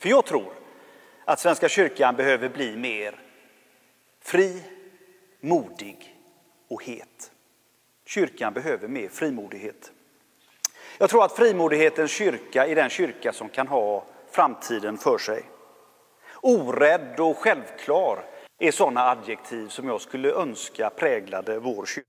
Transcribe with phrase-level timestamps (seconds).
[0.00, 0.52] För jag tror
[1.24, 3.20] att Svenska kyrkan behöver bli mer
[4.20, 4.62] fri,
[5.40, 6.16] modig
[6.68, 7.30] och het.
[8.06, 9.92] Kyrkan behöver mer frimodighet.
[10.98, 15.44] Jag tror att frimodighetens kyrka är den kyrka som kan ha framtiden för sig.
[16.42, 18.24] Orädd och självklar
[18.58, 22.06] är sådana adjektiv som jag skulle önska präglade vår kyrka.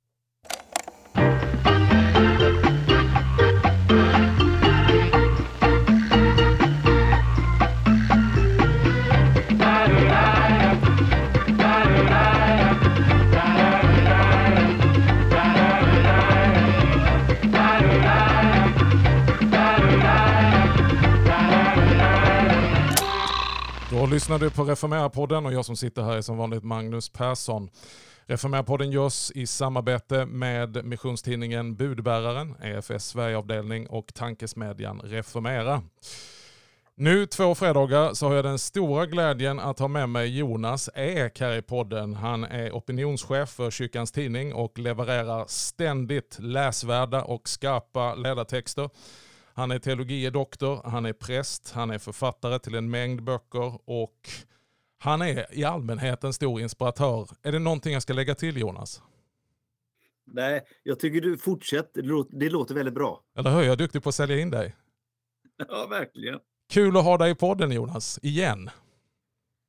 [24.11, 27.70] Lyssnar du på Reformera-podden och jag som sitter här är som vanligt Magnus Persson.
[28.25, 35.84] Reformera-podden görs i samarbete med missionstidningen Budbäraren, EFS Sverigeavdelning och tankesmedjan Reformera.
[36.95, 41.39] Nu två fredagar så har jag den stora glädjen att ha med mig Jonas Ek
[41.39, 42.14] här i podden.
[42.14, 48.89] Han är opinionschef för Kyrkans Tidning och levererar ständigt läsvärda och skarpa ledartexter.
[49.54, 54.30] Han är teologie doktor, han är präst, han är författare till en mängd böcker och
[54.98, 57.30] han är i allmänhet en stor inspiratör.
[57.44, 59.02] Är det någonting jag ska lägga till Jonas?
[60.26, 62.02] Nej, jag tycker du fortsätter.
[62.02, 63.24] Det låter, det låter väldigt bra.
[63.38, 63.62] Eller hur?
[63.62, 64.76] Jag är duktig på att sälja in dig.
[65.70, 66.40] Ja, verkligen.
[66.70, 68.70] Kul att ha dig i podden Jonas, igen.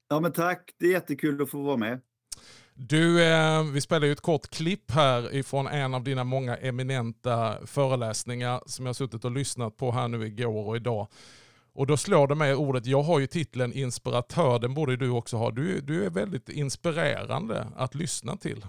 [0.09, 0.71] Ja, men tack.
[0.79, 2.01] Det är jättekul att få vara med.
[2.75, 7.67] Du, eh, vi spelar ju ett kort klipp här ifrån en av dina många eminenta
[7.67, 11.09] föreläsningar som jag har suttit och lyssnat på här nu igår och idag.
[11.75, 15.37] Och då slår det mig ordet, jag har ju titeln inspiratör, den borde du också
[15.37, 15.51] ha.
[15.51, 18.65] Du, du är väldigt inspirerande att lyssna till.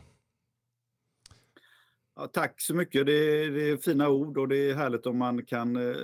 [2.15, 5.17] Ja, tack så mycket, det är, det är, fina ord och det är härligt om
[5.17, 5.95] man kan eh,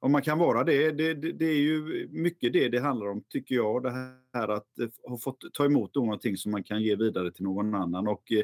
[0.00, 3.22] om man kan vara det, det, det, det, är ju mycket det det handlar om,
[3.28, 3.82] tycker jag.
[3.82, 3.90] Det
[4.32, 7.74] här att eh, ha fått ta emot någonting som man kan ge vidare till någon
[7.74, 8.08] annan.
[8.08, 8.42] Och eh,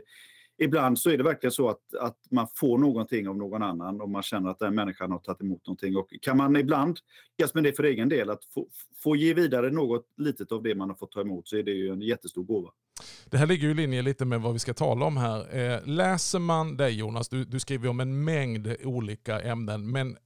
[0.58, 4.10] ibland så är det verkligen så att, att man får någonting av någon annan och
[4.10, 5.96] man känner att den människan har tagit emot någonting.
[5.96, 6.98] Och kan man ibland
[7.38, 8.66] lyckas med det för egen del, att få,
[9.02, 11.72] få ge vidare något litet av det man har fått ta emot, så är det
[11.72, 12.70] ju en jättestor gåva.
[13.30, 15.56] Det här ligger i linje lite med vad vi ska tala om här.
[15.56, 20.16] Eh, läser man dig Jonas, du, du skriver om en mängd olika ämnen, men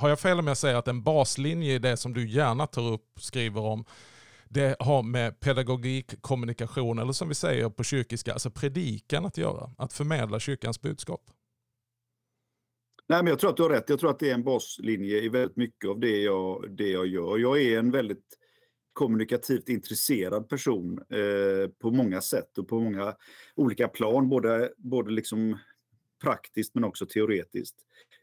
[0.00, 2.92] har jag fel om jag säger att en baslinje i det som du gärna tar
[2.92, 3.84] upp, skriver om,
[4.48, 9.70] det har med pedagogik, kommunikation eller som vi säger på kyrkiska, alltså predikan att göra.
[9.78, 11.20] Att förmedla kyrkans budskap.
[13.08, 13.88] Nej, men jag tror att du har rätt.
[13.88, 17.06] Jag tror att det är en baslinje i väldigt mycket av det jag, det jag
[17.06, 17.38] gör.
[17.38, 18.24] Jag är en väldigt
[18.92, 23.14] kommunikativt intresserad person eh, på många sätt och på många
[23.54, 25.58] olika plan, både, både liksom
[26.20, 27.76] praktiskt men också teoretiskt.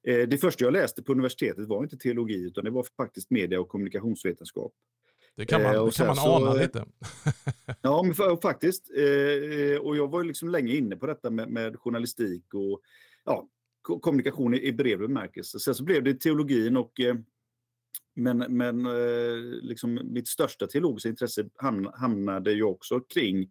[0.03, 3.59] Eh, det första jag läste på universitetet var inte teologi utan det var faktiskt media
[3.59, 4.73] och kommunikationsvetenskap.
[5.35, 6.85] Det kan man, eh, det kan man så, ana lite.
[7.81, 8.91] ja, men faktiskt.
[8.95, 12.81] Eh, och jag var liksom länge inne på detta med, med journalistik och
[13.25, 13.47] ja,
[14.01, 15.59] kommunikation i, i bred bemärkelse.
[15.59, 16.93] Sen så blev det teologin och
[18.15, 18.83] men, men
[19.61, 21.49] liksom mitt största teologiska intresse
[21.93, 23.49] hamnade ju också kring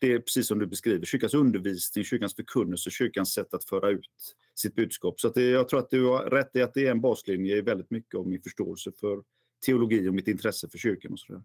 [0.00, 4.06] det är precis som du beskriver, kyrkans undervisning, kyrkans förkunnelse, kyrkans sätt att föra ut
[4.54, 5.20] sitt budskap.
[5.20, 7.60] Så det, jag tror att du har rätt i att det är en baslinje i
[7.60, 9.22] väldigt mycket av min förståelse för
[9.66, 11.12] teologi och mitt intresse för kyrkan.
[11.12, 11.42] Och sådär.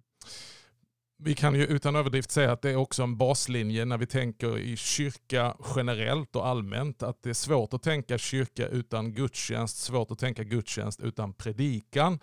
[1.18, 4.58] Vi kan ju utan överdrift säga att det är också en baslinje när vi tänker
[4.58, 7.04] i kyrka generellt och allmänt.
[7.04, 12.20] Att det är svårt att tänka kyrka utan gudstjänst, svårt att tänka gudstjänst utan predikan.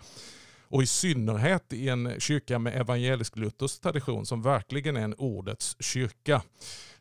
[0.71, 6.41] Och i synnerhet i en kyrka med evangelisk-luthersk tradition som verkligen är en ordets kyrka.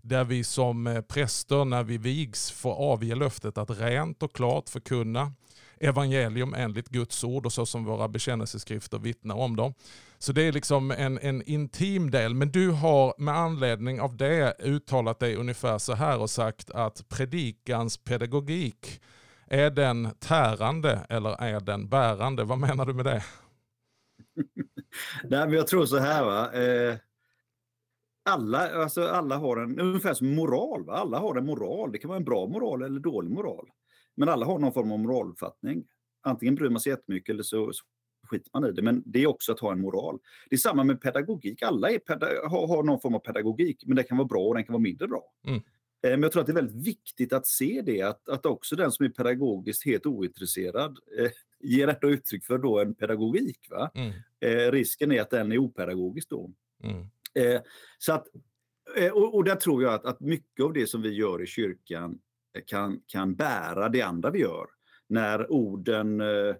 [0.03, 4.69] Där vi som eh, präster när vi vigs får avge löftet att rent och klart
[4.69, 5.33] förkunna
[5.81, 9.75] evangelium enligt Guds ord och så som våra bekännelseskrifter vittnar om dem.
[10.19, 12.35] Så det är liksom en, en intim del.
[12.35, 17.09] Men du har med anledning av det uttalat dig ungefär så här och sagt att
[17.09, 19.01] predikans pedagogik,
[19.47, 22.45] är den tärande eller är den bärande?
[22.45, 23.25] Vad menar du med det?
[25.25, 26.25] Nej, men jag tror så här.
[26.25, 26.53] Va?
[26.53, 26.97] Eh,
[28.25, 30.85] alla, alltså alla har en, ungefär som moral.
[30.85, 30.93] Va?
[30.93, 31.93] Alla har en moral.
[31.93, 33.71] Det kan vara en bra moral eller dålig moral.
[34.15, 35.85] Men alla har någon form av moraluppfattning.
[36.23, 37.85] Antingen bryr man sig jättemycket eller så, så
[38.27, 38.83] skiter man i det.
[38.83, 40.19] Men det är också att ha en moral.
[40.51, 41.63] Det är samma med pedagogik.
[41.63, 44.65] Alla är har, har, någon form av pedagogik, men den kan vara bra och den
[44.65, 45.23] kan vara mindre bra.
[45.47, 45.61] Mm.
[46.03, 48.77] Eh, men jag tror att det är väldigt viktigt att se det, att, att också
[48.77, 51.31] den som är pedagogiskt helt ointresserad eh,
[51.61, 53.67] ger ändå uttryck för då en pedagogik.
[53.71, 53.91] Va?
[53.95, 54.13] Mm.
[54.41, 56.51] Eh, risken är att den är opedagogisk då.
[56.83, 57.07] Mm.
[57.35, 57.61] Eh,
[57.99, 58.27] så att,
[58.97, 61.47] eh, och, och där tror jag att, att mycket av det som vi gör i
[61.47, 62.19] kyrkan
[62.67, 64.67] kan, kan bära det andra vi gör.
[65.07, 66.55] När orden eh,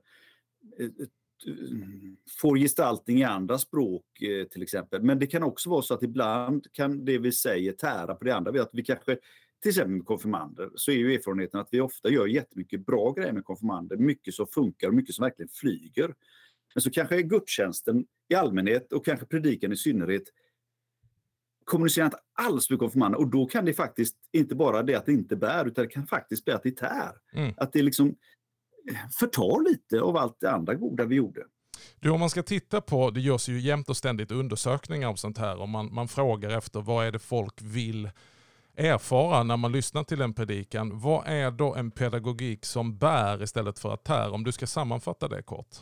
[2.41, 5.03] får gestaltning i andra språk eh, till exempel.
[5.03, 8.35] Men det kan också vara så att ibland kan det vi säger tära på det
[8.35, 8.63] andra.
[8.63, 9.19] Att vi kanske,
[9.63, 13.33] till exempel med konfirmander, så är ju erfarenheten att vi ofta gör jättemycket bra grejer
[13.33, 13.97] med konfirmander.
[13.97, 16.15] Mycket som funkar och mycket som verkligen flyger.
[16.75, 20.23] Men så kanske gudstjänsten i allmänhet och kanske predikan i synnerhet
[21.65, 25.13] kommunicerar inte alls med konfirmander och då kan det faktiskt inte bara det att det
[25.13, 27.13] inte bär utan det kan faktiskt bli att det tär.
[27.33, 27.55] Mm.
[27.57, 28.17] Att det liksom
[29.19, 31.45] förtar lite av allt det andra goda vi gjorde.
[32.01, 35.39] Du, om man ska titta på, det görs ju jämt och ständigt undersökningar om sånt
[35.39, 38.11] här och man, man frågar efter vad är det folk vill
[38.81, 40.99] erfara när man lyssnar till en predikan.
[40.99, 44.33] Vad är då en pedagogik som bär istället för att tär?
[44.33, 45.77] Om du ska sammanfatta det kort.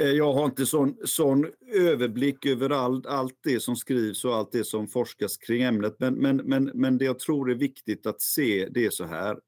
[0.00, 4.52] Eh, jag har inte sån, sån överblick över all, allt det som skrivs och allt
[4.52, 5.96] det som forskas kring ämnet.
[5.98, 9.38] Men, men, men, men det jag tror är viktigt att se det är så här.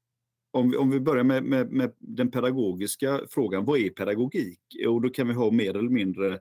[0.51, 4.59] Om vi, om vi börjar med, med, med den pedagogiska frågan, vad är pedagogik?
[4.87, 6.39] Och då kan vi ha mer eller mindre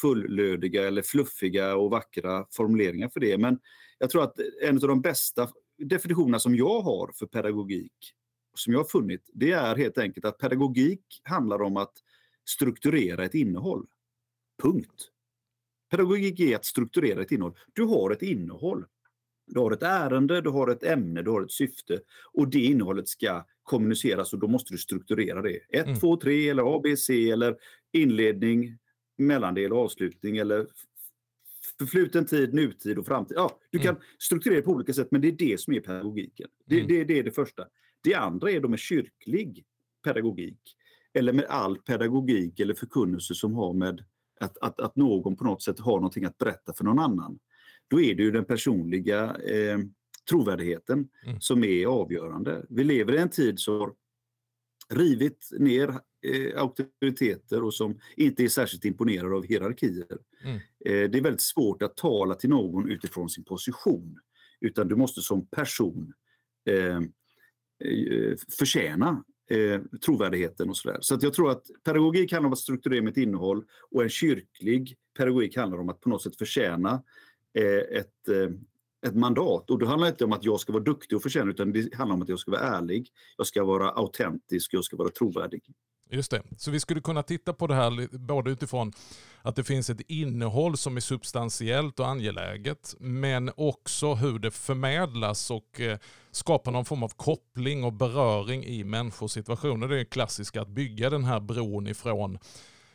[0.00, 3.38] fullödiga eller fluffiga och vackra formuleringar för det.
[3.38, 3.58] Men
[3.98, 5.48] jag tror att en av de bästa
[5.78, 8.14] definitionerna som jag har för pedagogik,
[8.54, 11.92] som jag har funnit, det är helt enkelt att pedagogik handlar om att
[12.44, 13.86] strukturera ett innehåll.
[14.62, 15.10] Punkt.
[15.90, 17.58] Pedagogik är att strukturera ett innehåll.
[17.72, 18.86] Du har ett innehåll.
[19.46, 22.00] Du har ett ärende, du har ett ämne, du har ett syfte
[22.32, 25.58] och det innehållet ska kommuniceras och då måste du strukturera det.
[25.70, 27.56] 1, 2, 3 eller ABC eller
[27.92, 28.78] inledning,
[29.16, 30.66] mellandel och avslutning eller
[31.78, 33.36] förfluten tid, nutid och framtid.
[33.36, 34.02] Ja, du kan mm.
[34.18, 36.48] strukturera på olika sätt men det är det som är pedagogiken.
[36.64, 36.88] Det, mm.
[36.88, 37.66] det, det är det första.
[38.02, 39.64] Det andra är då med kyrklig
[40.04, 40.76] pedagogik
[41.12, 44.04] eller med all pedagogik eller förkunnelse som har med
[44.40, 47.38] att, att, att någon på något sätt har någonting att berätta för någon annan.
[47.88, 49.78] Då är det ju den personliga eh,
[50.30, 51.40] trovärdigheten mm.
[51.40, 52.66] som är avgörande.
[52.68, 53.94] Vi lever i en tid som
[54.94, 55.88] rivit ner
[56.22, 60.18] eh, auktoriteter och som inte är särskilt imponerade av hierarkier.
[60.44, 60.56] Mm.
[60.56, 64.18] Eh, det är väldigt svårt att tala till någon utifrån sin position.
[64.60, 66.12] Utan du måste som person
[66.68, 66.96] eh,
[67.90, 70.98] eh förtjäna eh, trovärdigheten och sådär.
[71.00, 74.08] Så att jag tror att pedagogik handlar om att strukturera med ett innehåll och en
[74.08, 77.02] kyrklig pedagogik handlar om att på något sätt förtjäna
[77.54, 78.50] eh, ett, eh,
[79.06, 79.70] ett mandat.
[79.70, 82.14] Och det handlar inte om att jag ska vara duktig och förtjäna utan det handlar
[82.14, 85.62] om att jag ska vara ärlig, jag ska vara autentisk, jag ska vara trovärdig.
[86.10, 86.42] Just det.
[86.58, 88.92] Så vi skulle kunna titta på det här både utifrån
[89.42, 95.50] att det finns ett innehåll som är substantiellt och angeläget, men också hur det förmedlas
[95.50, 95.98] och eh,
[96.30, 99.88] skapar någon form av koppling och beröring i människors situationer.
[99.88, 102.38] Det är klassiskt att bygga den här bron ifrån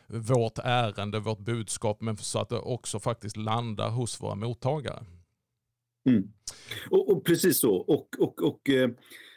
[0.06, 5.04] vårt ärende, vårt budskap, men så att det också faktiskt landar hos våra mottagare.
[6.04, 6.28] Mm.
[6.90, 7.74] Och, och, precis så.
[7.74, 8.90] Och, och, och eh,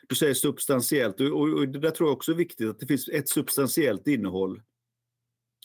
[0.07, 3.09] du säger substantiellt och, och, det där tror jag också är viktigt att det finns
[3.09, 4.61] ett substantiellt innehåll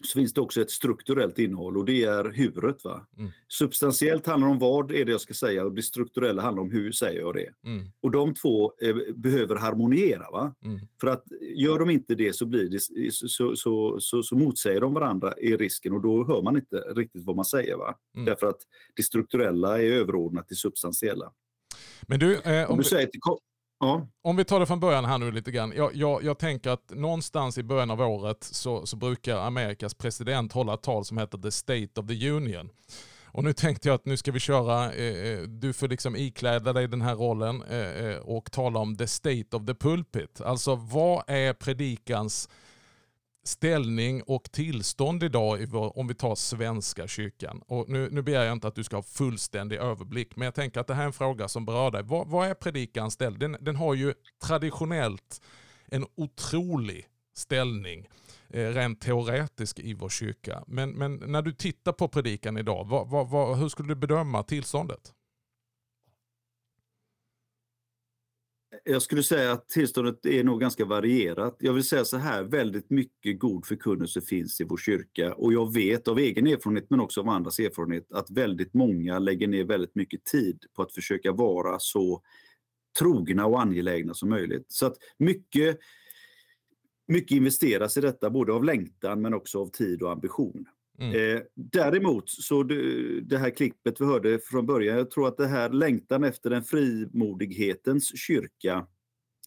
[0.04, 2.84] så finns det också ett strukturellt innehåll och det är huret.
[2.84, 3.06] Va?
[3.18, 3.30] Mm.
[3.48, 6.92] Substantiellt handlar om vad är det jag ska säga och det strukturella handlar om hur
[6.92, 7.48] säger jag det.
[7.64, 7.86] Mm.
[8.00, 10.30] Och de två eh, behöver harmoniera.
[10.30, 10.54] Va?
[10.64, 10.80] Mm.
[11.00, 11.24] För att
[11.54, 12.80] gör de inte det så, blir det,
[13.12, 17.24] så, så, så, så motsäger de varandra i risken och då hör man inte riktigt
[17.24, 17.76] vad man säger.
[17.76, 17.94] Va?
[18.14, 18.24] Mm.
[18.24, 18.60] Därför att
[18.96, 21.32] det strukturella är överordnat det substantiella.
[22.06, 23.20] Men du, eh, om, om du säger till,
[23.80, 24.06] Ja.
[24.22, 25.72] Om vi tar det från början här nu lite grann.
[25.76, 30.52] Jag, jag, jag tänker att någonstans i början av året så, så, brukar Amerikas president
[30.52, 32.70] hålla ett tal som heter The State of the Union.
[33.32, 36.72] Och nu tänkte jag att nu ska vi köra, eh, eh du får liksom ikläda
[36.72, 40.40] dig den här rollen eh, eh, och tala om the state of the pulpit.
[40.40, 42.48] Alltså vad är predikans
[43.44, 47.62] ställning och tillstånd idag om vi tar Svenska kyrkan.
[47.66, 50.80] Och nu, nu begär jag inte att du ska ha fullständig överblick, men jag tänker
[50.80, 52.02] att det här är en fråga som berör dig.
[52.02, 53.38] Vad, vad är predikans ställning?
[53.38, 55.42] Den, den, har ju traditionellt
[55.86, 57.06] en otrolig
[57.36, 58.08] ställning
[58.48, 60.64] eh, rent teoretisk i vår kyrka.
[60.66, 65.14] Men, men när du tittar på predikan idag, vad, vad, hur skulle du bedöma tillståndet?
[68.84, 71.56] Jag skulle säga att tillståndet är nog ganska varierat.
[71.58, 75.74] Jag vill säga så här, väldigt mycket god förkunnelse finns i vår kyrka och jag
[75.74, 79.94] vet av egen erfarenhet men också av andras erfarenhet att väldigt många lägger ner väldigt
[79.94, 82.22] mycket tid på att försöka vara så
[82.98, 84.64] trogna och angelägna som möjligt.
[84.68, 85.78] Så att mycket,
[87.08, 90.66] mycket investeras i detta, både av längtan men också av tid och ambition.
[91.00, 91.36] Mm.
[91.36, 95.46] Eh, däremot så det, det, här klippet vi hörde från början, jag tror att det
[95.46, 98.86] här längtan efter en frimodighetens kyrka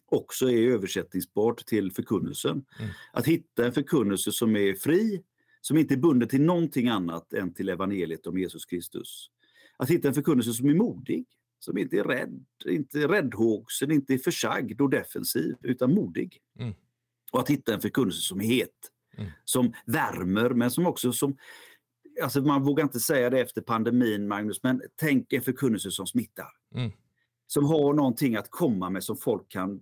[0.05, 2.65] också är översättningsbart till förkunnelsen.
[2.79, 2.91] Mm.
[3.13, 5.23] Att hitta en förkunnelse som är fri,
[5.61, 9.29] som inte är bunden till någonting annat än till evangeliet om Jesus Kristus.
[9.77, 11.25] Att hitta en förkunnelse som är modig,
[11.59, 16.41] som inte är rädd, inte är räddhågsen, inte är försagd och defensiv, utan modig.
[16.59, 16.73] Mm.
[17.31, 19.31] Och att hitta en förkunnelse som är het Mm.
[19.43, 21.37] Som värmer, men som också som...
[22.23, 26.47] Alltså man vågar inte säga det efter pandemin, Magnus, men tänk en förkunnelse som smittar.
[26.75, 26.91] Mm.
[27.47, 29.81] Som har någonting att komma med som folk kan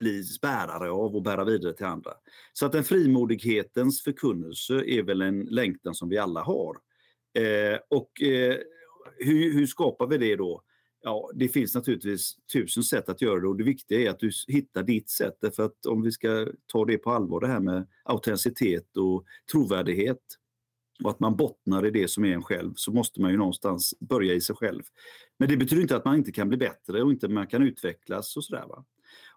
[0.00, 2.10] bli bärare av och bära vidare till andra.
[2.52, 6.76] Så att en frimodighetens förkunnelse är väl en längtan som vi alla har.
[7.34, 8.56] Eh, och eh,
[9.18, 10.62] hur, hur, skapar vi det då?
[11.04, 14.30] Ja, det finns naturligtvis tusen sätt att göra det och det viktiga är att du
[14.48, 15.36] hittar ditt sätt.
[15.40, 20.22] Därför att om vi ska ta det på allvar, det här med autenticitet och trovärdighet
[21.04, 23.94] och att man bottnar i det som är en själv, så måste man ju någonstans
[24.00, 24.82] börja i sig själv.
[25.38, 28.36] Men det betyder inte att man inte kan bli bättre och inte man kan utvecklas
[28.36, 28.66] och sådär.
[28.68, 28.84] Va?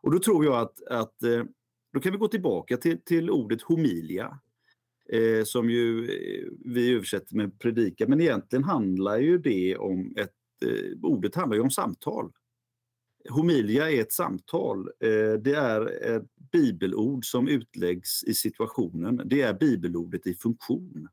[0.02, 1.44] Och då tror jag att, att eh,
[1.94, 4.40] då kan vi gå tillbaka till, till ordet homilia.
[5.10, 10.34] Eh, som ju eh, vi översätter med predika, men egentligen handlar ju det om ett...
[10.62, 12.32] Eh, ordet handlar ju om samtal.
[13.30, 14.90] Homilia är ett samtal.
[15.00, 19.22] Eh, det är ett bibelord som utläggs i situationen.
[19.26, 21.08] Det är bibelordet i funktion.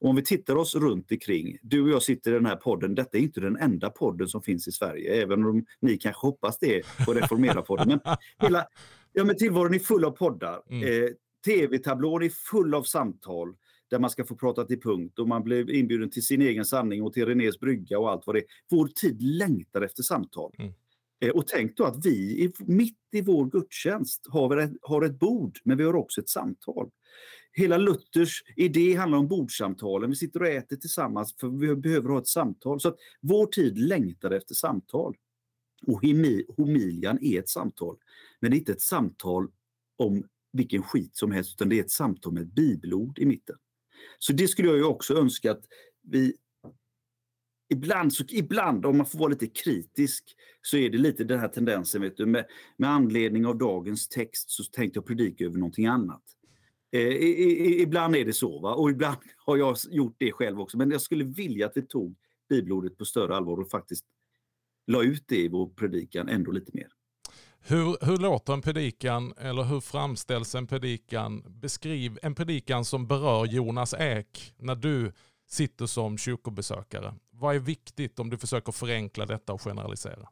[0.00, 3.18] Om vi tittar oss runt omkring, du och jag sitter i den här podden, detta
[3.18, 6.82] är inte den enda podden som finns i Sverige, även om ni kanske hoppas det
[7.06, 7.88] på Reformera-podden.
[7.88, 8.66] Men hela,
[9.12, 10.62] ja, men tillvaron är full av poddar.
[10.70, 11.04] Mm.
[11.04, 11.10] Eh,
[11.44, 13.54] Tv-tablån är full av samtal
[13.92, 17.02] där man ska få prata till punkt och man blir inbjuden till sin egen sanning
[17.02, 18.44] och till Renés brygga och allt vad det är.
[18.70, 20.52] Vår tid längtar efter samtal.
[20.58, 20.72] Mm.
[21.20, 25.58] Eh, och tänk då att vi mitt i vår gudstjänst har ett, har ett bord,
[25.64, 26.90] men vi har också ett samtal.
[27.52, 30.10] Hela Luthers idé handlar om bordsamtalen.
[30.10, 32.80] Vi sitter och äter tillsammans för vi behöver ha ett samtal.
[32.80, 35.16] Så att vår tid längtar efter samtal.
[35.86, 36.00] Och
[36.56, 37.96] homilian är ett samtal.
[38.40, 39.48] Men det är inte ett samtal
[39.98, 43.56] om vilken skit som helst, utan det är ett samtal med ett bibelord i mitten.
[44.18, 45.64] Så det skulle jag ju också önska att
[46.02, 46.36] vi
[47.72, 51.48] Ibland, så, ibland, om man får vara lite kritisk, så är det lite den här
[51.48, 52.02] tendensen.
[52.02, 56.22] Vet du, med, med anledning av dagens text så tänkte jag predika över någonting annat.
[56.92, 58.74] Eh, i, i, ibland är det så, va?
[58.74, 60.76] och ibland har jag gjort det själv också.
[60.76, 62.16] Men jag skulle vilja att vi tog
[62.48, 64.04] bibelordet på större allvar och faktiskt
[64.86, 66.88] la ut det i vår predikan ändå lite mer.
[67.64, 71.44] Hur, hur låter en predikan eller hur framställs en predikan?
[71.60, 75.12] Beskriv en predikan som berör Jonas Ek när du
[75.48, 77.14] sitter som kyrkobesökare.
[77.30, 80.28] Vad är viktigt om du försöker förenkla detta och generalisera?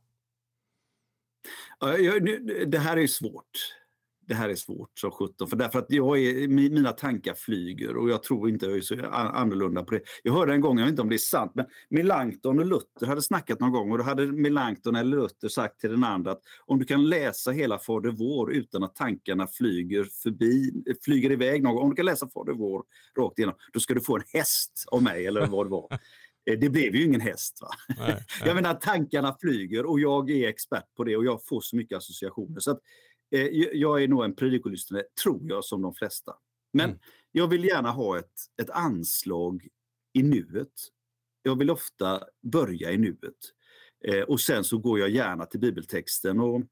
[2.67, 3.80] Det här är svårt
[4.31, 5.49] det här är svårt som sjutton.
[5.49, 9.07] För därför att jag är, mina tankar flyger och jag tror inte jag är så
[9.13, 10.01] annorlunda på det.
[10.23, 13.07] Jag hörde en gång, jag vet inte om det är sant, men Melanchthon och Luther
[13.07, 16.41] hade snackat någon gång och då hade Melanchthon eller Luther sagt till den andra att
[16.67, 20.73] om du kan läsa hela Fader vår utan att tankarna flyger förbi,
[21.05, 22.83] flyger iväg någon om du kan läsa Fader vår
[23.19, 25.89] rakt igenom, då ska du få en häst av mig eller vad det var.
[26.51, 27.59] Eh, det blev ju ingen häst.
[27.61, 27.69] Va?
[27.89, 28.25] Nej, nej.
[28.45, 31.99] Jag menar tankarna flyger och jag är expert på det och jag får så mycket
[31.99, 32.61] associationer.
[32.61, 32.81] Så att
[33.73, 36.33] jag är nog en predikolyssnare, tror jag, som de flesta.
[36.73, 37.01] Men mm.
[37.33, 38.33] jag vill gärna ha ett,
[38.63, 39.69] ett anslag
[40.13, 40.73] i nuet.
[41.43, 43.37] Jag vill ofta börja i nuet.
[44.05, 46.63] Eh, och sen så går jag gärna till bibeltexten och,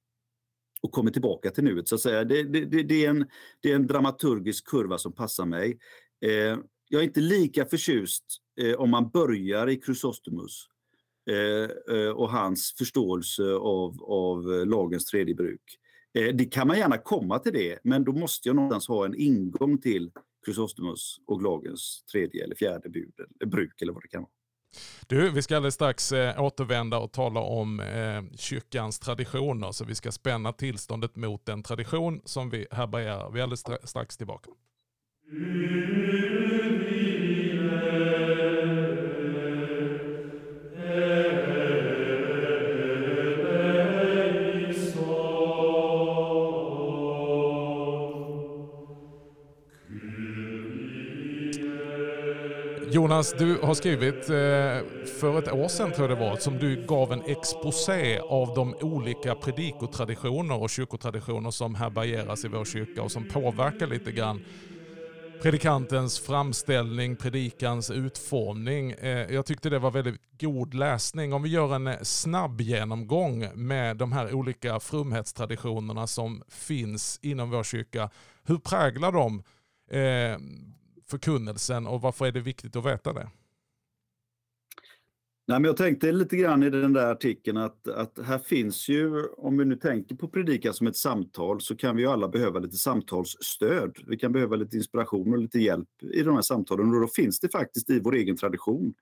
[0.83, 1.89] och kommer tillbaka till nuet.
[1.89, 2.25] så att säga.
[2.25, 3.27] Det, det, det, det, är en,
[3.61, 5.79] det är en dramaturgisk kurva som passar mig.
[6.21, 8.25] Eh, jag är inte lika förtjust
[8.61, 10.67] eh, om man börjar i Chrysostomus
[11.31, 15.79] eh, eh, och hans förståelse av, av lagens tredje bruk.
[16.19, 19.15] Eh, det kan man gärna komma till det, men då måste jag någonstans ha en
[19.15, 20.11] ingång till
[20.45, 24.31] Chrysostomus och lagens tredje eller fjärde bud, eller bruk eller vad det kan vara.
[25.07, 29.95] Du, vi ska alldeles strax eh, återvända och tala om eh, kyrkans traditioner, så vi
[29.95, 33.31] ska spänna tillståndet mot den tradition som vi härbärgerar.
[33.31, 34.51] Vi är alldeles strax tillbaka.
[53.09, 56.87] Jonas, du har skrivit eh, för ett år sedan tror jag det var, som du
[56.87, 63.13] gav en exposé av de olika predikotraditioner och kyrkotraditioner som härbärgeras i vår kyrka och
[63.13, 64.45] som påverkar lite grann
[65.43, 68.91] predikantens framställning, predikans utformning.
[68.91, 71.33] Eh, jag tyckte det var väldigt god läsning.
[71.33, 77.51] Om vi gör en eh, snabb genomgång med de här olika frumhetstraditionerna som finns inom
[77.51, 78.11] vår kyrka.
[78.45, 79.43] Hur präglar de
[81.11, 83.31] förkunnelsen och varför är det viktigt att veta det?
[85.49, 89.27] Nej, men jag tänkte lite grann i den där artikeln att, att här finns ju,
[89.27, 92.59] om vi nu tänker på predikan som ett samtal, så kan vi ju alla behöva
[92.59, 93.97] lite samtalsstöd.
[94.07, 97.41] Vi kan behöva lite inspiration och lite hjälp i de här samtalen och då finns
[97.41, 98.95] det faktiskt i vår egen tradition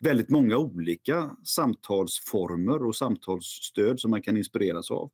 [0.00, 5.10] väldigt många olika samtalsformer och samtalsstöd som man kan inspireras av.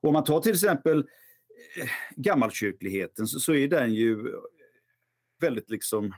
[0.00, 4.32] Och om man tar till exempel eh, gammalkyrkligheten så, så är den ju
[5.40, 6.12] väldigt liksom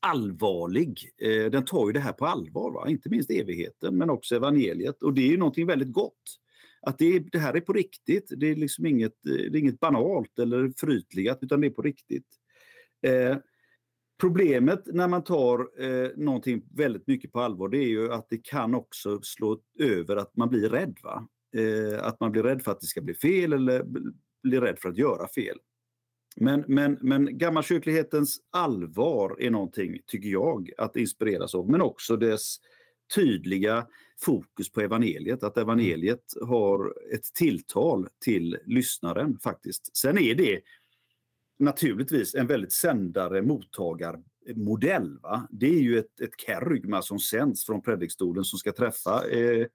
[0.00, 1.10] allvarlig.
[1.18, 2.88] Eh, den tar ju det här på allvar, va?
[2.88, 5.02] inte minst evigheten men också evangeliet.
[5.02, 6.40] Och det är ju någonting väldigt gott.
[6.80, 8.32] Att det, det här är på riktigt.
[8.36, 11.82] Det är liksom inget, eh, det är inget banalt eller förytligat utan det är på
[11.82, 12.26] riktigt.
[13.06, 13.36] Eh,
[14.20, 18.44] problemet när man tar eh, någonting väldigt mycket på allvar det är ju att det
[18.44, 20.98] kan också slå över att man blir rädd.
[21.02, 21.28] Va?
[21.56, 23.84] Eh, att man blir rädd för att det ska bli fel eller
[24.42, 25.58] blir rädd för att göra fel.
[26.36, 31.70] Men, men, men gammalkyrklighetens allvar är någonting, tycker jag, att inspireras av.
[31.70, 32.56] Men också dess
[33.14, 33.86] tydliga
[34.20, 35.42] fokus på evangeliet.
[35.42, 39.96] Att evangeliet har ett tilltal till lyssnaren faktiskt.
[39.96, 40.60] Sen är det
[41.58, 45.18] naturligtvis en väldigt sändare mottagarmodell.
[45.22, 45.48] Va?
[45.50, 49.66] Det är ju ett, ett kerygma som sänds från predikstolen som ska träffa eh,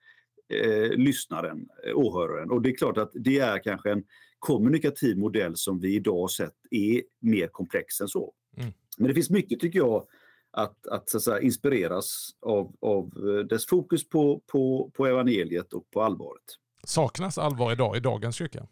[0.53, 2.51] eh, lyssnaren, åhöraren.
[2.51, 4.03] Och det är klart att det är kanske en
[4.39, 8.33] kommunikativ modell som vi idag sett är mer komplex än så.
[8.57, 8.73] Mm.
[8.97, 10.07] Men det finns mycket, tycker jag,
[10.51, 15.91] att, att, så att inspireras av, av eh, dess fokus på, på, på evangeliet och
[15.91, 16.43] på allvaret.
[16.83, 18.67] Saknas allvar idag i dagens kyrka?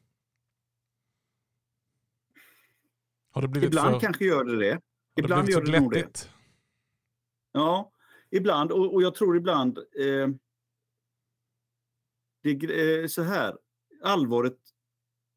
[3.32, 4.00] Har det blivit ibland för...
[4.00, 4.82] kanske gör det det.
[5.16, 6.30] Ibland det gör det nog det.
[7.52, 7.92] Ja,
[8.32, 8.72] ibland.
[8.72, 9.78] Och, och jag tror ibland...
[9.78, 10.30] Eh,
[12.44, 13.58] det är eh, så här.
[14.04, 14.58] Allvaret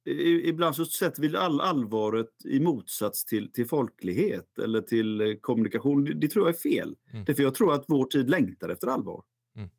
[0.05, 6.05] ibland så sätter vi all allvaret i motsats till, till folklighet eller till eh, kommunikation.
[6.05, 6.97] Det, det tror jag är fel.
[7.13, 7.25] Mm.
[7.25, 9.25] Därför jag tror att vår tid längtar efter allvar.
[9.57, 9.71] Mm.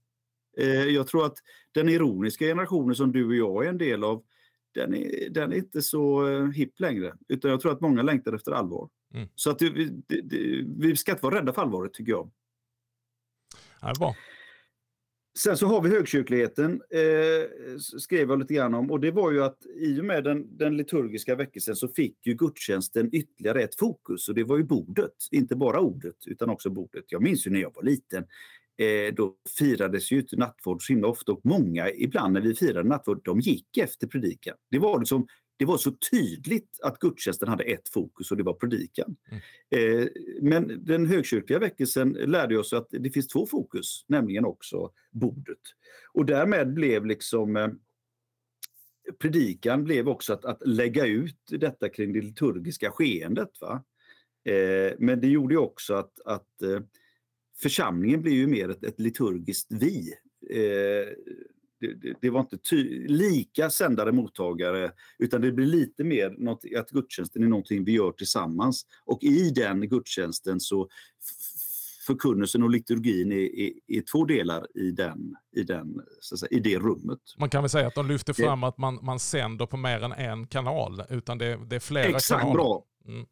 [0.57, 1.37] Eh, jag tror att
[1.71, 4.23] den ironiska generationen som du och jag är en del av,
[4.73, 7.15] den är, den är inte så eh, hipp längre.
[7.27, 8.89] Utan jag tror att många längtar efter allvar.
[9.13, 9.27] Mm.
[9.35, 9.69] Så att det,
[10.07, 12.31] det, det, vi ska inte vara rädda för allvaret tycker jag.
[13.81, 14.15] Ja, bra.
[15.39, 18.91] Sen så har vi högkyrkligheten, eh, skrev jag lite grann om.
[18.91, 22.33] Och det var ju att i och med den, den liturgiska väckelsen så fick ju
[22.33, 24.29] gudstjänsten ytterligare ett fokus.
[24.29, 27.03] Och det var ju bordet, inte bara ordet utan också bordet.
[27.07, 28.23] Jag minns ju när jag var liten.
[28.77, 32.89] Eh, då firades ju inte nattvard så himla ofta och många ibland när vi firade
[32.89, 34.55] nattvard, de gick efter predikan.
[34.71, 35.27] Det var liksom
[35.61, 39.15] det var så tydligt att gudstjänsten hade ett fokus och det var predikan.
[39.31, 39.41] Mm.
[40.01, 40.07] Eh,
[40.41, 45.59] men den högkyrkliga väckelsen lärde oss att det finns två fokus, nämligen också bordet.
[46.13, 47.67] Och därmed blev liksom eh,
[49.19, 53.61] predikan blev också att, att lägga ut detta kring det liturgiska skeendet.
[53.61, 53.83] Va?
[54.45, 56.79] Eh, men det gjorde också att, att eh,
[57.61, 60.13] församlingen blev ju mer ett, ett liturgiskt vi.
[61.81, 66.89] Det, det, var inte ty, lika sändare mottagare utan det blir lite mer något, att
[66.89, 68.85] gudstjänsten är någonting vi gör tillsammans.
[69.05, 70.89] Och i den gudstjänsten så
[72.07, 76.01] förkunnelsen och liturgin är, är, är, två delar i, den, i, den,
[76.39, 77.19] säga, i det rummet.
[77.39, 80.03] Man kan väl säga att de lyfter fram det, att man, man sänder på mer
[80.03, 82.53] än en kanal, utan det, det är flera exakt, kanaler.
[82.53, 82.83] Bra.
[83.07, 83.25] Mm.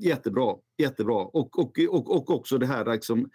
[0.00, 1.16] Jättebra, jättebra.
[1.16, 3.30] Och, och, och, och också det här liksom,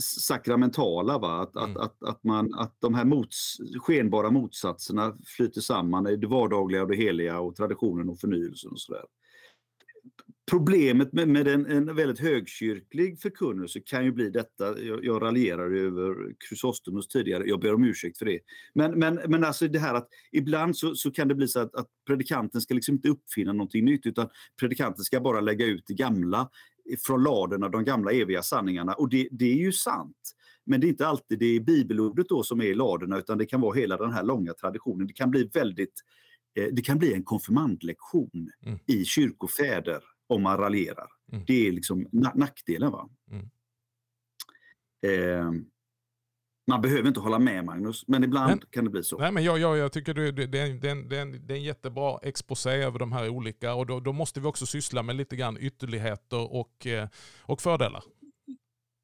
[0.00, 1.18] sakramentala.
[1.18, 1.40] Va?
[1.42, 1.70] Att, mm.
[1.70, 6.82] att, att, att, man, att de här mots, skenbara motsatserna flyter samman i det vardagliga
[6.82, 9.04] och det heliga och traditionen och förnyelsen och sådär.
[10.50, 15.70] Problemet med, med en, en, väldigt högkyrklig förkunnelse kan ju bli detta, jag, jag raljerar
[15.76, 18.40] över Chrysostomus tidigare, jag ber om ursäkt för det.
[18.74, 21.74] Men, men, men alltså det här att ibland så, så kan det bli så att,
[21.74, 24.28] att predikanten ska liksom inte uppfinna någonting nytt utan
[24.60, 26.50] predikanten ska bara lägga ut det gamla
[27.06, 28.92] från ladorna, de gamla eviga sanningarna.
[28.92, 30.32] Och det, det, är ju sant.
[30.64, 33.46] Men det är inte alltid det är bibelordet då som är i ladorna utan det
[33.46, 35.06] kan vara hela den här långa traditionen.
[35.06, 36.00] Det kan bli väldigt
[36.54, 38.78] eh, det kan bli en konfirmandlektion mm.
[38.86, 41.08] i kyrkofäder om man raljerar.
[41.32, 41.44] Mm.
[41.46, 42.92] Det är liksom nackdelen.
[42.92, 43.08] Va?
[43.30, 43.50] Mm.
[45.02, 45.62] Eh,
[46.66, 49.18] man behöver inte hålla med Magnus, men ibland men, kan det bli så.
[49.18, 51.56] Nej, men jag, jag, jag tycker det, det, det, är en, det, en, det är
[51.56, 55.16] en jättebra exposé över de här olika och då, då, måste vi också syssla med
[55.16, 57.08] lite grann ytterligheter och, eh,
[57.42, 58.02] och fördelar.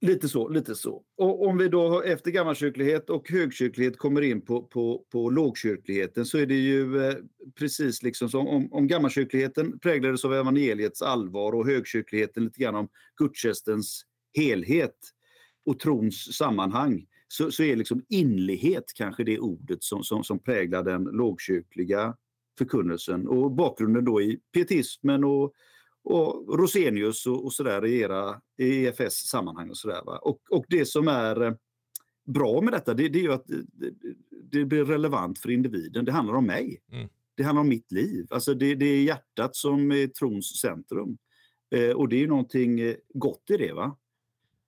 [0.01, 1.03] Lite så, lite så.
[1.16, 6.38] Och om vi då efter gammalkyrklighet och högkyrklighet kommer in på, på, på lågkyrkligheten så
[6.38, 7.14] är det ju eh,
[7.59, 12.88] precis liksom som om, om gammalkyrkligheten präglades av evangeliets allvar och högkyrkligheten lite grann om
[13.16, 14.03] gudstjänstens
[14.37, 14.96] helhet
[15.66, 20.82] och trons sammanhang så, så är liksom inlighet kanske det ordet som, som, som präglar
[20.82, 22.16] den lågkyrkliga
[22.58, 25.52] förkunnelsen och bakgrunden då i pietismen och,
[26.02, 30.26] och Rosenius och, och sådär i era EFS sammanhang och sådär.
[30.26, 31.54] Och, och det som är eh,
[32.24, 33.90] bra med detta det, det är ju att det,
[34.50, 36.04] det, blir relevant för individen.
[36.04, 36.80] Det handlar om mig.
[36.92, 37.08] Mm.
[37.34, 38.26] Det handlar om mitt liv.
[38.30, 41.18] Alltså det, det är hjärtat som är trons centrum.
[41.70, 43.72] Eh, och det är någonting eh, gott i det.
[43.72, 43.96] va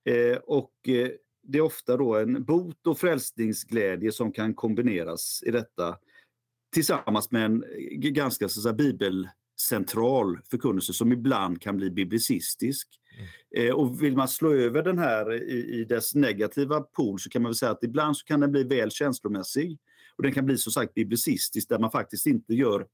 [0.05, 1.11] eh, Och eh,
[1.47, 5.99] det är ofta då en bot och frälsningsglädje som kan kombineras i detta
[6.73, 9.29] tillsammans med en ganska så säga, bibel,
[9.61, 12.89] central förkunnelse som ibland kan bli biblicistisk.
[13.19, 13.69] Mm.
[13.69, 17.43] Eh, och vill man slå över den här i, i, dess negativa pool så kan
[17.43, 19.79] man väl säga att ibland så kan den bli väl känslomässig.
[20.17, 22.87] Och den kan bli som sagt biblicistisk där man faktiskt inte gör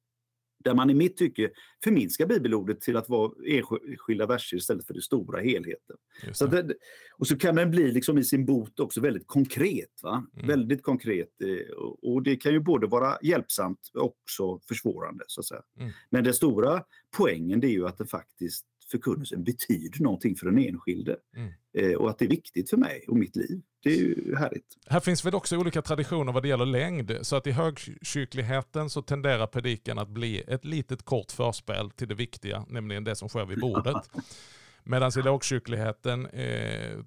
[0.64, 1.50] där man i mitt tycke
[1.84, 5.96] förminskar bibelordet till att vara enskilda verser istället för den stora helheten.
[6.32, 6.74] Så det,
[7.18, 10.00] och så kan den bli liksom i sin bot också väldigt konkret.
[10.02, 10.26] Va?
[10.34, 10.46] Mm.
[10.46, 11.28] Väldigt konkret.
[11.42, 15.24] Eh, och det kan ju både vara hjälpsamt och också försvårande.
[15.26, 15.62] Så att säga.
[15.78, 15.92] Mm.
[16.10, 16.84] Men den stora
[17.16, 21.16] poängen är ju att det faktiskt förkunnelsen betyder någonting för den enskilde.
[21.36, 21.52] Mm.
[21.78, 23.60] Eh, och att det är viktigt för mig och mitt liv.
[23.82, 24.66] Det är ju härligt.
[24.86, 27.18] Här finns väl också olika traditioner vad det gäller längd.
[27.22, 32.14] Så att i högkyrkligheten så tenderar predikan att bli ett litet kort förspel till det
[32.14, 34.10] viktiga, nämligen det som sker vid bordet.
[34.84, 36.98] Medan i lågkyrkligheten eh,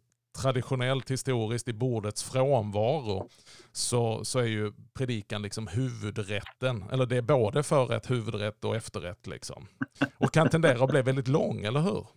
[0.41, 3.29] traditionellt historiskt i bordets frånvaro
[3.71, 6.83] så, så är ju predikan liksom huvudrätten.
[6.91, 9.27] Eller det är både förrätt, huvudrätt och efterrätt.
[9.27, 9.67] Liksom.
[10.17, 12.07] Och kan tendera att bli väldigt lång, eller hur?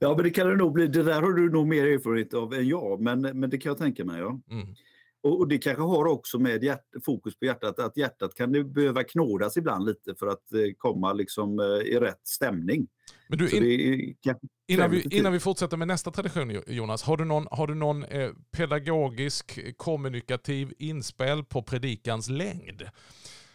[0.00, 0.86] Ja, men det kan det nog bli.
[0.86, 3.78] Det där har du nog mer erfarenhet av än jag, men, men det kan jag
[3.78, 4.20] tänka mig.
[4.20, 4.40] Ja.
[4.50, 4.74] Mm.
[5.22, 9.04] Och, det kanske har också med hjärt, fokus på hjärtat, att hjärtat kan det behöva
[9.04, 12.88] knådas ibland lite för att eh, komma liksom, eh, i rätt stämning.
[13.28, 14.14] Men du, in,
[14.68, 18.04] innan, vi, innan vi fortsätter med nästa tradition Jonas, har du någon, har du någon
[18.04, 22.82] eh, pedagogisk kommunikativ inspel på predikans längd?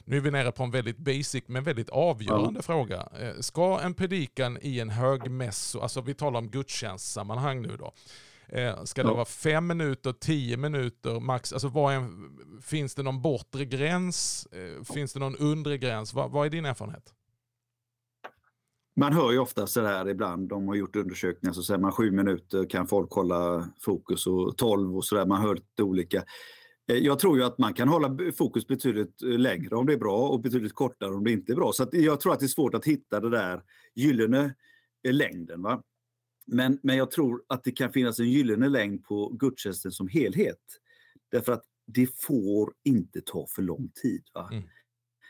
[0.08, 2.62] Nu är vi nere på en väldigt basic men väldigt avgörande ja.
[2.62, 3.08] fråga.
[3.20, 7.94] Eh, ska en predikan i en högmässo, alltså vi talar om gudstjänstsammanhang nu då,
[8.48, 11.54] eh, Ska det vara fem minuter, tio minuter max?
[11.54, 12.08] Alltså vad är,
[12.62, 14.48] finns det någon bortre gräns?
[14.52, 16.14] Eh, finns det någon undre gräns?
[16.14, 17.14] Vad, vad är din erfarenhet?
[18.96, 22.12] Man hör ju ofta så här ibland, de har gjort undersökningar så säger man sju
[22.12, 25.26] minuter kan folk hålla fokus och tolv och sådär.
[25.26, 26.24] Man hör lite olika.
[26.88, 30.28] Eh, jag tror ju att man kan hålla fokus betydligt längre om det är bra
[30.28, 31.72] och betydligt kortare om det inte är bra.
[31.72, 33.62] Så jag tror att det är svårt att hitta det där
[33.96, 34.54] gyllene
[35.04, 35.62] längden.
[35.62, 35.82] Va?
[36.46, 40.60] Men, men jag tror att det kan finnas en gyllene längd på gudstjänsten som helhet.
[41.32, 44.24] Därför att det får inte ta för lång tid.
[44.52, 44.64] Mm.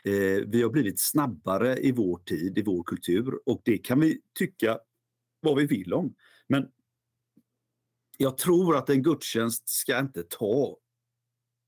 [0.04, 4.20] Eh, vi har blivit snabbare i vår tid, i vår kultur och det kan vi
[4.38, 4.78] tycka
[5.40, 6.14] vad vi vill om.
[6.46, 6.68] Men
[8.18, 10.76] jag tror att en gudstjänst ska inte ta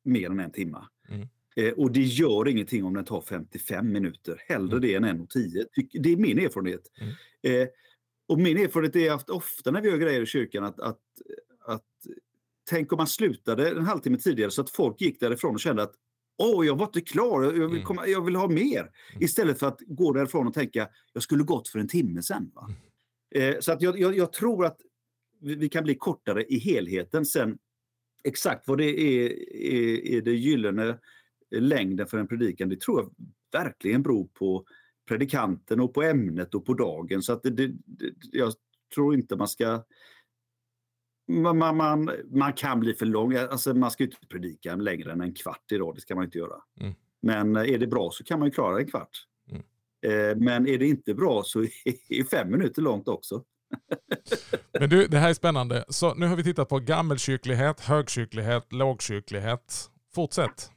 [0.04, 0.84] mer än en timme.
[1.08, 1.28] Mm.
[1.56, 4.42] Eh, och det gör ingenting om den tar 55 minuter.
[4.48, 4.80] Hellre mm.
[4.80, 5.66] det än 1.10.
[5.92, 6.92] Det är min erfarenhet.
[7.00, 7.12] Mm.
[7.42, 7.68] Eh,
[8.28, 11.00] och min erfarenhet är att ofta när vi gör grejer i kyrkan att, att,
[11.66, 11.84] att
[12.70, 15.94] tänk om man slutade en halvtimme tidigare så att folk gick därifrån och kände att
[16.40, 17.82] Åh, jag var inte klar, jag vill, mm.
[17.82, 18.80] komma, jag vill ha mer.
[18.80, 19.22] Mm.
[19.22, 22.50] Istället för att gå därifrån och tänka, jag skulle gått för en timme sen.
[22.54, 22.70] Va?
[23.34, 23.54] Mm.
[23.54, 24.80] Eh, så att jag, jag, jag, tror att
[25.40, 27.26] vi, vi, kan bli kortare i helheten.
[27.26, 27.58] Sen
[28.24, 30.98] exakt vad det är, är, är det gyllene
[31.50, 33.14] längden för en predikan, det tror jag
[33.62, 34.64] verkligen beror på
[35.08, 37.22] predikanten och på ämnet och på dagen.
[37.22, 37.72] Så att det, det,
[38.32, 38.52] jag
[38.94, 39.84] tror inte man ska
[41.28, 43.34] man, man, man kan bli för lång.
[43.36, 45.94] Alltså man ska inte predika längre än en kvart idag.
[45.94, 46.56] Det ska man inte göra.
[46.80, 46.94] Mm.
[47.22, 49.26] Men eh, är det bra så kan man klara en kvart.
[49.50, 49.62] Mm.
[50.02, 51.62] Eh, men är det inte bra så
[52.08, 53.44] är fem minuter långt också.
[54.80, 55.84] Men du, det här är spännande.
[55.88, 59.90] Så nu har vi tittat på gammelkyrklighet, högkyrklighet, lågkyrklighet.
[60.14, 60.72] Fortsätt.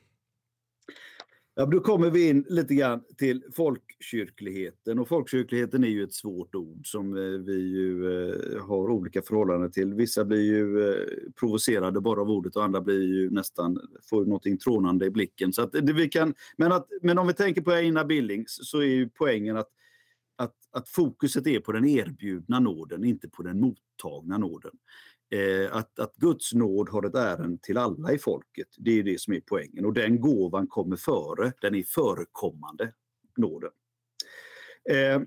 [1.55, 4.99] Ja, då kommer vi in lite grann till folkkyrkligheten.
[4.99, 9.71] Och folkkyrkligheten är ju ett svårt ord som eh, vi ju eh, har olika förhållanden
[9.71, 9.93] till.
[9.93, 11.07] Vissa blir ju eh,
[11.39, 15.53] provocerade bara av ordet och andra blir ju nästan, får någonting trånande i blicken.
[15.53, 18.77] Så att det vi kan, men, att, men om vi tänker på Einar Billing så
[18.77, 19.69] är ju poängen att,
[20.35, 24.71] att, att fokuset är på den erbjudna nåden, inte på den mottagna nåden
[25.31, 28.67] eh, att, att Guds nåd har ett ärende till alla i folket.
[28.77, 29.85] Det är det som är poängen.
[29.85, 32.93] Och den gåvan kommer före, den är förekommande
[33.37, 33.71] nåden.
[34.89, 35.21] Eh,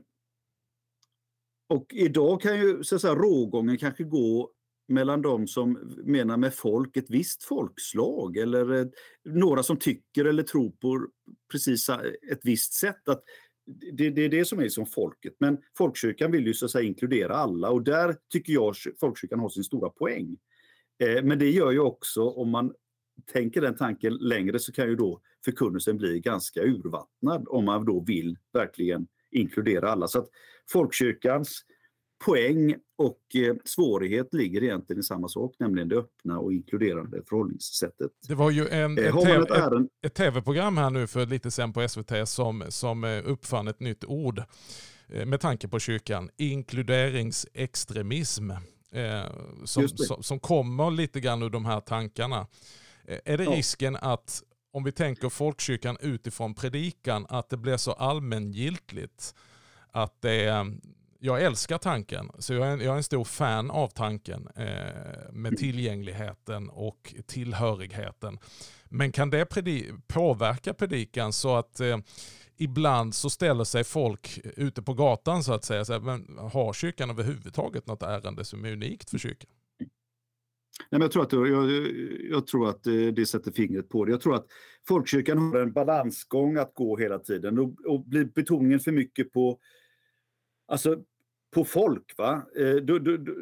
[1.69, 4.51] och idag kan ju så att säga, rågången kanske gå
[4.89, 5.73] mellan de som
[6.05, 8.91] menar med folk ett visst folkslag eller
[9.25, 11.07] några som tycker eller tror på
[11.53, 11.89] precis
[12.33, 13.09] ett visst sätt.
[13.09, 13.23] Att
[13.67, 15.35] det, det, är det som är som folket.
[15.39, 19.49] Men folkkyrkan vill ju så att säga inkludera alla och där tycker jag folkkyrkan har
[19.49, 20.37] sin stora poäng.
[20.99, 22.73] Eh, men det gör ju också, om man
[23.33, 28.01] tänker den tanken längre, så kan ju då förkunnelsen bli ganska urvattnad om man då
[28.01, 30.09] vill verkligen inkludera alla.
[30.09, 30.29] Så att
[30.71, 31.65] folkkyrkans
[32.25, 38.11] poäng och eh, svårighet ligger egentligen i samma sak, nämligen det öppna och inkluderande förhållningssättet.
[38.29, 39.73] Det var ju en, eh, ett, ett,
[40.07, 44.05] ett tv-program här nu för lite sen på SVT som, som eh, uppfann ett nytt
[44.05, 44.43] ord
[45.27, 48.51] med tanke på kyrkan, inkluderingsextremism.
[49.65, 49.89] Som,
[50.21, 52.47] som, kommer lite grann ur de här tankarna.
[53.07, 53.51] Är det ja.
[53.51, 59.35] risken att om vi tänker folkkyrkan utifrån predikan, att det blir så allmängiltigt
[59.91, 60.67] att det
[61.25, 64.65] jag älskar tanken, så jag är, jag är en stor fan av tanken eh,
[65.33, 65.57] med Mm.
[65.57, 68.39] tillgängligheten och tillhörigheten.
[68.85, 71.99] Men kan det predi påverka predikan så att eh,
[72.57, 76.73] ibland så ställer sig folk ute på gatan så att säga, så här, men har
[76.73, 79.51] kyrkan överhuvudtaget något ärende som är unikt för kyrkan?
[80.91, 81.71] Nej, men jag, tror att, jag,
[82.31, 84.11] jag tror att det, det sätter fingret på det.
[84.11, 84.47] Jag tror att
[84.89, 87.59] folkkyrkan har en balansgång att gå hela tiden.
[87.59, 89.59] Och, och blir betoningen för mycket på,
[90.69, 90.97] alltså,
[91.55, 92.43] på folk, va?
[92.57, 93.33] Eh, Då, då, då,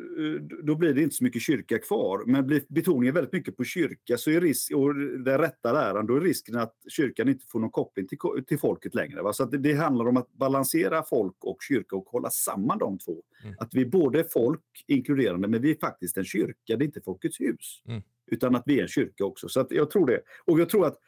[0.62, 2.22] då blir det inte så mycket kyrka kvar.
[2.26, 6.16] Men blir betoningen väldigt mycket på kyrka så är risk, och den rätta läran, då
[6.16, 9.22] är risken att kyrkan inte får någon koppling till, till folket längre.
[9.22, 9.32] Va?
[9.32, 13.22] Så det, det handlar om att balansera folk och kyrka och hålla samman de två.
[13.44, 13.54] Mm.
[13.58, 17.00] Att vi både är folk inkluderande, men vi är faktiskt en kyrka, det är inte
[17.04, 17.82] Folkets hus.
[17.88, 18.02] Mm.
[18.26, 19.48] Utan att vi är en kyrka också.
[19.48, 20.20] Så jag tror det.
[20.44, 20.98] Och jag tror att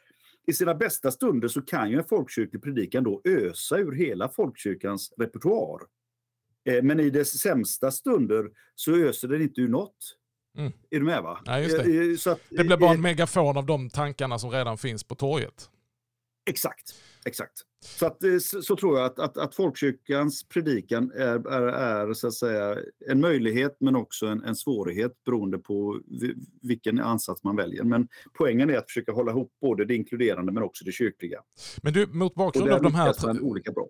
[0.47, 5.13] i sina bästa stunder så kan ju en folkkyrklig predikan då ösa ur hela folkkyrkans
[5.17, 5.81] repertoar.
[6.69, 9.97] Eh, Men i dess sämsta stunder så öser den inte ur något.
[10.57, 10.71] Mm.
[10.89, 11.39] Är du med va?
[11.45, 11.83] Ja, just det.
[11.83, 15.03] Eh, eh, att, Det blir bara eh, en megafon av de tankarna som redan finns
[15.03, 15.69] på torget.
[16.49, 16.95] Exakt,
[17.25, 17.53] exakt.
[17.85, 22.13] Så, att, eh, så, så tror jag att, att, att folkkyrkans predikan är, är, är
[22.13, 22.77] så att säga,
[23.09, 27.83] en möjlighet men också en, en svårighet beroende på vi- vilken ansats man väljer.
[27.83, 28.07] Men
[28.37, 31.39] poängen är att försöka hålla ihop både det inkluderande men också det kyrkliga.
[31.81, 33.41] Men du, mot bakgrund av de här...
[33.41, 33.87] olika bra.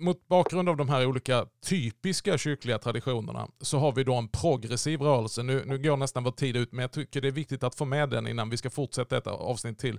[0.00, 5.00] mot bakgrund av de här olika typiska kyrkliga traditionerna så har vi då en progressiv
[5.00, 5.42] rörelse.
[5.42, 7.84] Nu, nu går nästan vår tid ut, men jag tycker det är viktigt att få
[7.84, 9.98] med den innan vi ska fortsätta ett avsnitt till.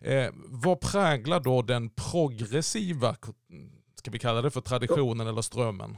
[0.00, 3.16] Eh, vad präglar då den progressiva,
[3.94, 5.96] ska vi kalla det för traditionen eller strömmen?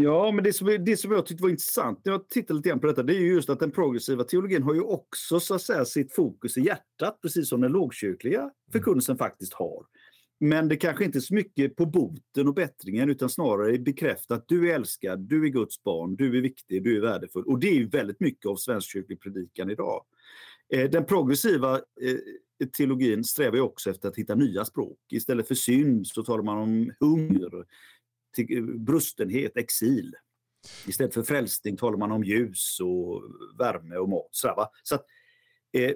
[0.00, 2.80] Ja, men det som, det som jag tyckte var intressant när jag tittade lite grann
[2.80, 5.62] på detta, det är ju just att den progressiva teologin har ju också så att
[5.62, 9.84] säga sitt fokus i hjärtat, precis som den lågkyrkliga förkunnelsen faktiskt har.
[10.40, 14.48] Men det kanske inte är så mycket på boten och bättringen utan snarare bekräfta att
[14.48, 17.44] du är älskad, du är Guds barn, du är viktig, du är värdefull.
[17.44, 20.04] Och det är väldigt mycket av svenskkyrklig predikan idag.
[20.72, 22.16] Eh, Den progressiva eh,
[22.66, 24.98] teologin strävar ju också efter att hitta nya språk.
[25.10, 27.64] Istället för synd så talar man om hunger,
[28.34, 30.14] till- brustenhet, exil.
[30.86, 33.22] Istället för frälsning talar man om ljus och
[33.58, 34.28] värme och mat.
[34.32, 34.48] Så,
[34.94, 35.04] att,
[35.72, 35.92] eh,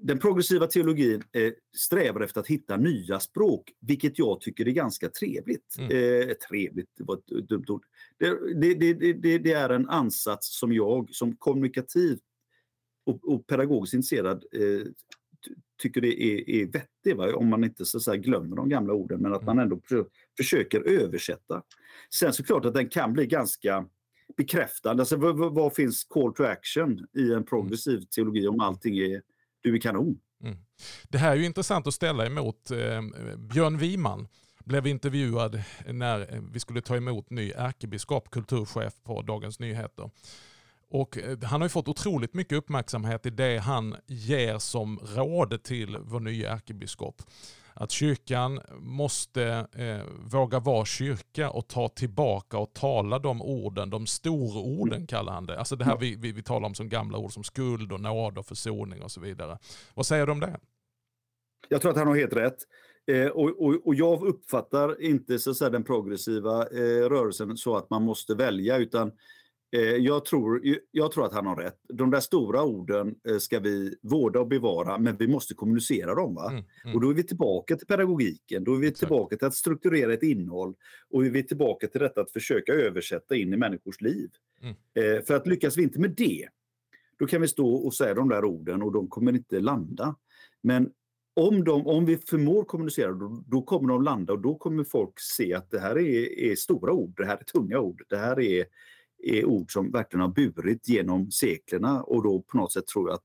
[0.00, 5.08] den progressiva teologin eh, strävar efter att hitta nya språk, vilket jag tycker är ganska
[5.08, 5.76] trevligt.
[5.78, 5.90] Mm.
[5.90, 7.84] Eh, trevligt, det var ett dumt ord.
[8.18, 12.18] Det, det, det, det, är en ansats som jag som kommunikativ
[13.06, 14.86] och, och pedagogiskt intresserad eh,
[15.78, 17.34] tycker det är, är vettig, va?
[17.34, 21.62] om man inte så glömmer de gamla orden, men att man ändå för, försöker översätta.
[22.14, 23.86] Sen så klart att den kan bli ganska
[24.36, 25.02] bekräftande.
[25.02, 29.22] Alltså, vad, vad, finns call to action i en progressiv teologi om allting är
[29.60, 30.18] du är kanon?
[31.08, 33.02] Det här är ju intressant att ställa emot eh,
[33.36, 34.28] Björn Wiman
[34.64, 40.10] blev intervjuad när vi skulle ta emot ny ärkebiskop, kulturchef på Dagens Nyheter.
[40.90, 45.62] Och eh, han har ju fått otroligt mycket uppmärksamhet i det han ger som råd
[45.62, 47.22] till vår nya ärkebiskop.
[47.74, 50.00] Att kyrkan måste eh,
[50.32, 55.58] våga vara kyrka och ta tillbaka och tala de orden, de stororden kallar han det.
[55.58, 58.38] Alltså det här vi, vi, vi talar om som gamla ord som skuld och nåd
[58.38, 59.58] och försoning och så vidare.
[59.94, 60.60] Vad säger du om det?
[61.68, 62.56] Jag tror att han har helt rätt.
[63.06, 67.76] Eh, och, och, och jag uppfattar inte så att säga, den progressiva eh, rörelsen så
[67.76, 69.12] att man måste välja utan
[69.98, 71.80] jag, tror, jag tror att han har rätt.
[71.88, 76.34] De där stora orden eh, ska vi vårda och bevara men vi måste kommunicera dem.
[76.34, 76.50] Va?
[76.50, 76.96] Mm, mm.
[76.96, 78.98] Och då är vi tillbaka till pedagogiken, då är vi Exakt.
[78.98, 80.74] tillbaka till att strukturera ett innehåll
[81.10, 84.30] och vi är tillbaka till detta att försöka översätta in i människors liv.
[84.62, 84.74] Mm.
[84.94, 86.48] Eh, för att lyckas vi inte med det,
[87.18, 90.16] då kan vi stå och säga de där orden och de kommer inte landa.
[90.62, 90.90] Men
[91.34, 95.20] om, de, om vi förmår kommunicera, då, då kommer de landa och då kommer folk
[95.20, 98.40] se att det här är, är stora ord, det här är tunga ord, det här
[98.40, 98.66] är,
[99.22, 103.14] är ord som verkligen har burit genom seklerna och då på något sätt tror jag
[103.14, 103.22] att,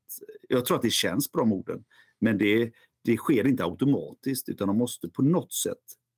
[0.50, 1.84] jag tror att det känns på de orden.
[2.22, 2.72] Men det,
[3.04, 5.78] det sker inte automatiskt utan de måste på något sätt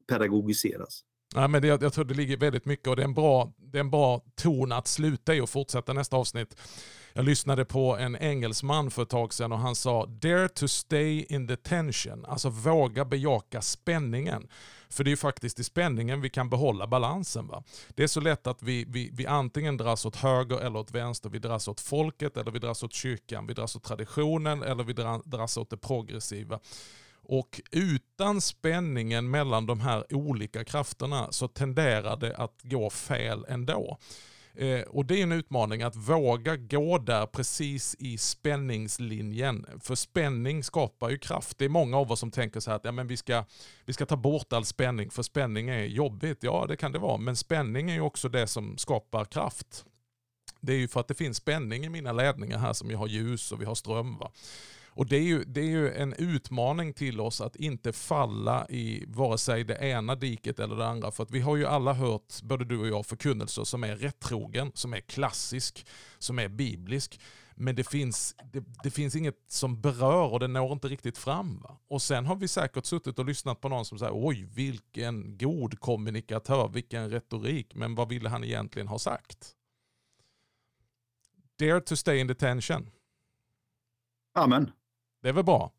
[0.09, 1.01] pedagogiseras.
[1.35, 3.77] Nej, men det, jag tror det ligger väldigt mycket och det är, en bra, det
[3.77, 6.55] är en bra ton att sluta i och fortsätta nästa avsnitt.
[7.17, 11.25] Jag lyssnade på en engelsman för ett tag sedan och han sa “Dare to stay
[11.30, 14.47] in the tension”, alltså våga bejaka spänningen.
[14.89, 17.47] För det är ju faktiskt i spänningen vi kan behålla balansen.
[17.47, 17.63] Va?
[17.89, 21.30] Det är så lätt att vi, vi, vi antingen dras åt höger eller åt vänster.
[21.30, 23.47] Vi dras åt folket eller vi dras åt kyrkan.
[23.47, 24.93] Vi dras åt traditionen eller vi
[25.25, 26.60] dras åt det progressiva.
[27.23, 33.97] Och utan spänningen mellan de här olika krafterna så tenderar det att gå fel ändå.
[34.57, 39.65] Eh, och det är en utmaning att våga gå där precis i spänningslinjen.
[39.79, 41.57] För spänning skapar ju kraft.
[41.57, 43.45] Det är många av oss som tänker så här att ja, men vi, ska,
[43.85, 46.37] vi ska ta bort all spänning för spänning är jobbigt.
[46.41, 47.17] Ja, det kan det vara.
[47.17, 49.85] Men spänning är ju också det som skapar kraft.
[50.59, 53.07] Det är ju för att det finns spänning i mina ledningar här som jag har
[53.07, 54.17] ljus och vi har ström.
[54.17, 54.31] Va?
[54.95, 59.05] Och det är, ju, det är ju en utmaning till oss att inte falla i
[59.08, 61.12] vare sig det ena diket eller det andra.
[61.12, 64.71] För att vi har ju alla hört, både du och jag, förkunnelser som är rättrogen,
[64.73, 67.19] som är klassisk, som är biblisk.
[67.55, 71.60] Men det finns, det, det, finns inget som berör och det når inte riktigt fram.
[71.60, 71.77] Va?
[71.88, 75.79] Och sen har vi säkert suttit och lyssnat på någon som säger oj vilken god
[75.79, 79.51] kommunikatör, vilken retorik, men vad ville han egentligen ha sagt?
[81.60, 82.89] Dare to stay in the tension.
[84.34, 84.71] Amen.
[85.25, 85.71] Det är väl bra.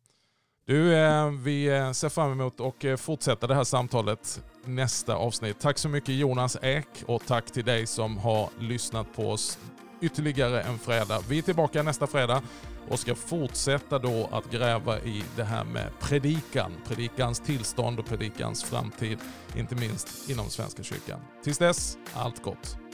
[0.65, 5.59] Du, eh, vi eh, ser fram emot att eh, fortsätta det här samtalet nästa avsnitt.
[5.59, 9.59] Tack så mycket Jonas Ek och tack till dig som har lyssnat på oss
[10.01, 11.19] ytterligare en fredag.
[11.29, 12.41] Vi är tillbaka nästa fredag
[12.89, 16.71] och ska fortsätta då att gräva i det här med predikan.
[16.87, 19.17] Predikans tillstånd och predikans framtid,
[19.55, 21.19] inte minst inom Svenska kyrkan.
[21.43, 22.86] Tills dess, allt gott.